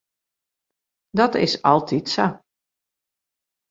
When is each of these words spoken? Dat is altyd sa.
Dat 1.17 1.35
is 1.43 1.59
altyd 1.71 2.07
sa. 2.13 2.27